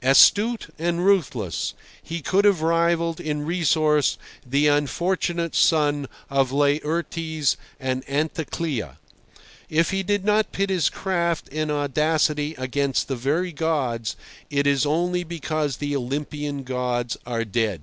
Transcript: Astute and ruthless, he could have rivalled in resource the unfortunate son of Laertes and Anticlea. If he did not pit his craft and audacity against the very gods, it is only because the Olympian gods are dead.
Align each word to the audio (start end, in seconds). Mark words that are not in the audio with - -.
Astute 0.00 0.68
and 0.78 1.04
ruthless, 1.04 1.74
he 2.02 2.22
could 2.22 2.46
have 2.46 2.62
rivalled 2.62 3.20
in 3.20 3.44
resource 3.44 4.16
the 4.42 4.66
unfortunate 4.66 5.54
son 5.54 6.08
of 6.30 6.50
Laertes 6.50 7.58
and 7.78 8.02
Anticlea. 8.08 8.96
If 9.68 9.90
he 9.90 10.02
did 10.02 10.24
not 10.24 10.52
pit 10.52 10.70
his 10.70 10.88
craft 10.88 11.50
and 11.52 11.70
audacity 11.70 12.54
against 12.56 13.08
the 13.08 13.16
very 13.16 13.52
gods, 13.52 14.16
it 14.48 14.66
is 14.66 14.86
only 14.86 15.22
because 15.22 15.76
the 15.76 15.94
Olympian 15.94 16.62
gods 16.62 17.18
are 17.26 17.44
dead. 17.44 17.82